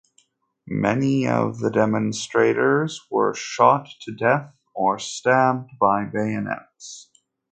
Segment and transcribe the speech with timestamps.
[0.65, 7.11] Many of the demonstrators were shot to death or stabbed by bayonets.